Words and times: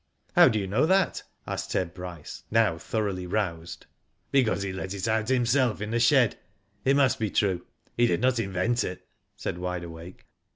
"How 0.35 0.47
do 0.47 0.57
you 0.57 0.65
know 0.65 0.87
that?" 0.87 1.21
asked 1.45 1.73
Ted 1.73 1.93
Bryce, 1.93 2.41
now 2.49 2.79
thoroughly 2.79 3.27
roused. 3.27 3.85
"Because 4.31 4.63
he 4.63 4.73
let 4.73 4.95
it 4.95 5.07
out 5.07 5.29
himself 5.29 5.79
in 5.79 5.91
the 5.91 5.99
shed. 5.99 6.39
It 6.83 6.95
must 6.95 7.19
be 7.19 7.29
true. 7.29 7.67
He 7.95 8.07
did 8.07 8.19
not 8.19 8.39
invent 8.39 8.83
it," 8.83 9.07
said 9.35 9.59
Wide 9.59 9.83
Awake. 9.83 10.25